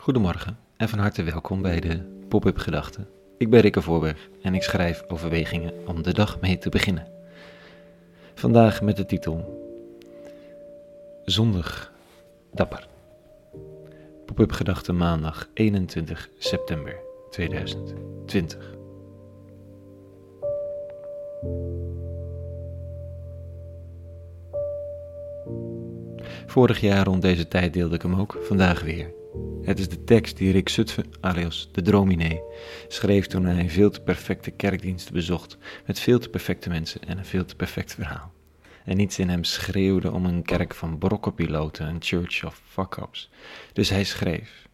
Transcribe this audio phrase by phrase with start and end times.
[0.00, 3.08] Goedemorgen en van harte welkom bij de Pop-up Gedachten.
[3.38, 7.06] Ik ben Rikke Voorberg en ik schrijf overwegingen om de dag mee te beginnen.
[8.34, 9.62] Vandaag met de titel
[11.24, 11.92] Zondig
[12.52, 12.88] Dapper.
[14.26, 16.96] Pop-up Gedachten maandag 21 september
[17.30, 18.74] 2020.
[26.46, 29.18] Vorig jaar rond deze tijd deelde ik hem ook, vandaag weer.
[29.62, 32.42] Het is de tekst die Rick Zutphen, alias de Drominee,
[32.88, 37.24] schreef toen hij veel te perfecte kerkdienst bezocht, met veel te perfecte mensen en een
[37.24, 38.32] veel te perfect verhaal.
[38.84, 43.30] En niets in hem schreeuwde om een kerk van brokkenpiloten, een church of fuck-ups.
[43.72, 44.68] Dus hij schreef,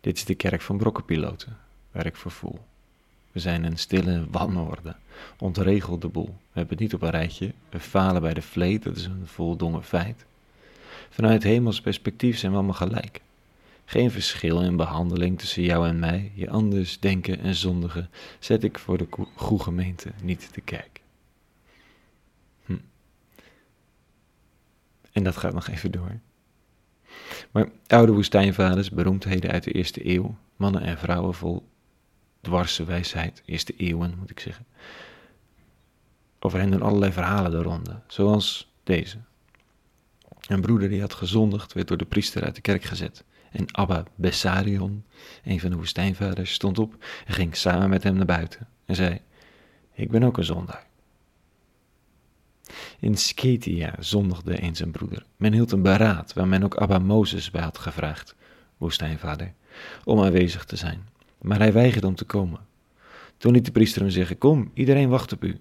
[0.00, 1.56] dit is de kerk van brokkenpiloten,
[1.92, 2.60] waar ik voor voel.
[3.32, 4.96] We zijn een stille wanorde,
[5.38, 6.34] ontregelde boel.
[6.52, 9.26] We hebben het niet op een rijtje, we falen bij de vleet, dat is een
[9.26, 10.24] voldongen feit.
[11.10, 13.20] Vanuit hemels perspectief zijn we allemaal gelijk.
[13.88, 18.78] Geen verschil in behandeling tussen jou en mij, je anders denken en zondigen, zet ik
[18.78, 21.02] voor de goede gemeente niet te kijken.
[22.64, 22.76] Hm.
[25.12, 26.18] En dat gaat nog even door.
[27.50, 31.68] Maar oude woestijnvaders, beroemdheden uit de eerste eeuw, mannen en vrouwen vol
[32.40, 34.66] dwarse wijsheid, eerste eeuwen moet ik zeggen.
[36.38, 39.18] Over hen doen allerlei verhalen de ronde, zoals deze.
[40.46, 43.24] Een broeder die had gezondigd, werd door de priester uit de kerk gezet.
[43.56, 45.04] En Abba Bessarion,
[45.44, 49.20] een van de woestijnvaders, stond op en ging samen met hem naar buiten en zei:
[49.94, 50.86] Ik ben ook een zondaar.
[52.98, 55.24] In Sketia zondigde een broeder.
[55.36, 58.34] Men hield een beraad waar men ook Abba Mozes bij had gevraagd,
[58.76, 59.52] woestijnvader,
[60.04, 61.08] om aanwezig te zijn.
[61.38, 62.60] Maar hij weigerde om te komen.
[63.36, 65.60] Toen liet de priester hem zeggen: Kom, iedereen wacht op u.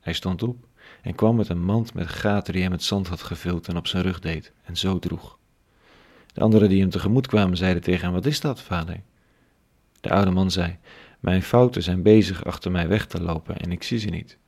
[0.00, 0.66] Hij stond op
[1.02, 3.86] en kwam met een mand met gaten die hij met zand had gevuld en op
[3.86, 5.38] zijn rug deed en zo droeg.
[6.34, 9.00] De anderen die hem tegemoet kwamen zeiden tegen hem, wat is dat, vader?
[10.00, 10.78] De oude man zei,
[11.20, 14.38] mijn fouten zijn bezig achter mij weg te lopen en ik zie ze niet.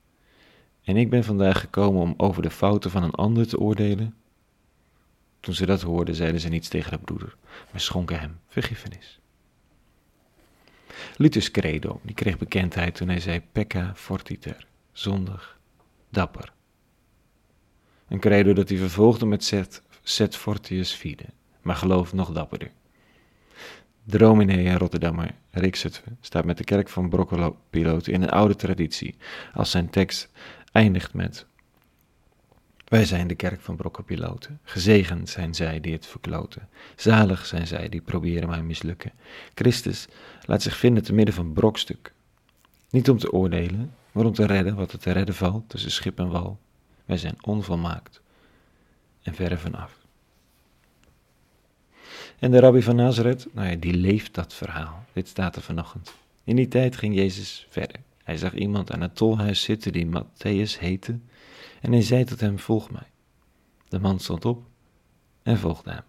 [0.84, 4.14] En ik ben vandaag gekomen om over de fouten van een ander te oordelen.
[5.40, 7.36] Toen ze dat hoorden, zeiden ze niets tegen de broeder,
[7.70, 9.20] maar schonken hem vergiffenis.
[11.16, 15.58] Luthers credo, die kreeg bekendheid toen hij zei pecca fortiter, zondig,
[16.08, 16.52] dapper.
[18.08, 21.24] Een credo dat hij vervolgde met set, set fortius fide,
[21.66, 22.70] maar geloof nog dapperder.
[24.04, 28.56] De Rominee en Rotterdammer Rick Zutphen staat met de kerk van Brokkelpiloten in een oude
[28.56, 29.16] traditie,
[29.54, 30.30] als zijn tekst
[30.72, 31.46] eindigt met
[32.88, 34.60] wij zijn de kerk van brokkenpiloten.
[34.62, 36.68] Gezegend zijn zij die het verkloten.
[36.96, 39.12] Zalig zijn zij die proberen mij mislukken.
[39.54, 40.08] Christus
[40.44, 42.12] laat zich vinden te midden van brokstuk.
[42.90, 46.18] Niet om te oordelen, maar om te redden wat er te redden valt tussen schip
[46.18, 46.58] en wal.
[47.04, 48.20] Wij zijn onvolmaakt
[49.22, 50.05] en verre vanaf.
[52.38, 55.04] En de rabbi van Nazareth, nou ja, die leeft dat verhaal.
[55.12, 56.14] Dit staat er vanochtend.
[56.44, 57.96] In die tijd ging Jezus verder.
[58.24, 61.18] Hij zag iemand aan het tolhuis zitten die Matthäus heette
[61.80, 63.10] en hij zei tot hem, volg mij.
[63.88, 64.62] De man stond op
[65.42, 66.02] en volgde hem.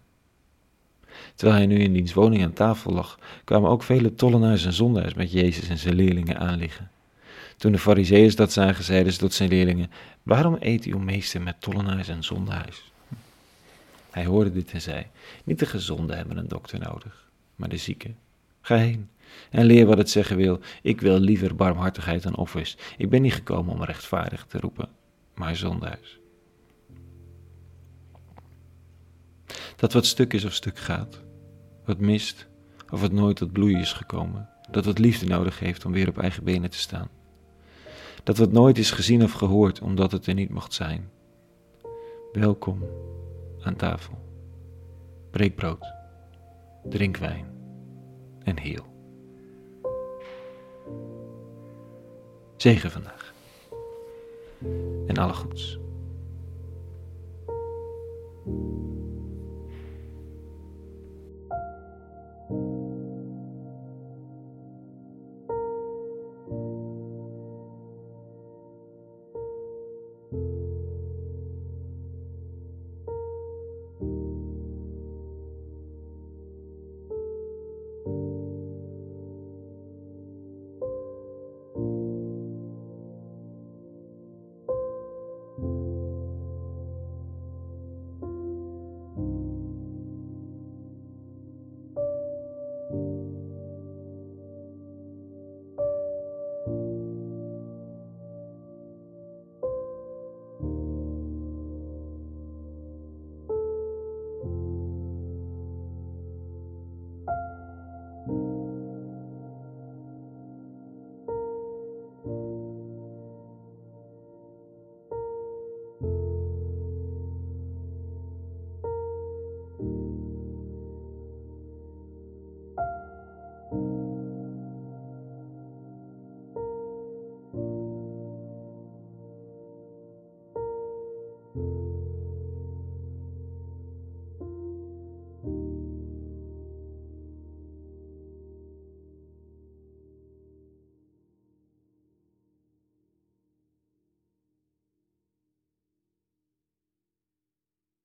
[1.34, 5.14] Terwijl hij nu in diens woning aan tafel lag, kwamen ook vele tollenaars en zondaars
[5.14, 6.90] met Jezus en zijn leerlingen aanliggen.
[7.56, 9.90] Toen de fariseeërs dat zagen, zeiden ze tot zijn leerlingen,
[10.22, 12.92] waarom eet uw meester met tollenaars en zondaars?
[14.10, 15.06] Hij hoorde dit en zei,
[15.44, 18.16] niet de gezonden hebben een dokter nodig, maar de zieken.
[18.60, 19.08] Ga heen
[19.50, 22.76] en leer wat het zeggen wil, ik wil liever barmhartigheid dan offers.
[22.96, 24.88] Ik ben niet gekomen om rechtvaardig te roepen,
[25.34, 26.18] maar zondaars.
[29.76, 31.20] Dat wat stuk is of stuk gaat,
[31.84, 32.48] wat mist
[32.90, 36.18] of wat nooit tot bloei is gekomen, dat wat liefde nodig heeft om weer op
[36.18, 37.08] eigen benen te staan.
[38.24, 41.10] Dat wat nooit is gezien of gehoord omdat het er niet mocht zijn.
[42.32, 42.82] Welkom
[43.62, 44.18] aan tafel.
[45.30, 45.92] Breek brood,
[46.88, 47.46] drink wijn
[48.42, 48.84] en heel.
[52.56, 53.34] Zegen vandaag
[55.06, 55.78] en alle goeds.